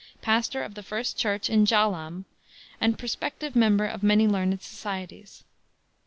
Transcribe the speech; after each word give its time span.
pastor 0.23 0.63
of 0.63 0.73
the 0.73 0.81
First 0.81 1.15
Church 1.15 1.47
in 1.47 1.63
Jaalam, 1.63 2.25
and 2.79 2.97
(prospective) 2.97 3.55
member 3.55 3.85
of 3.85 4.01
many 4.01 4.27
learned 4.27 4.59
societies. 4.63 5.43